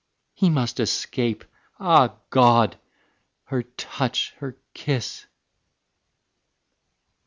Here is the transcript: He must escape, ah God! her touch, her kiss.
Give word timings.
He 0.33 0.49
must 0.49 0.79
escape, 0.79 1.43
ah 1.79 2.15
God! 2.31 2.75
her 3.43 3.61
touch, 3.61 4.33
her 4.39 4.57
kiss. 4.73 5.27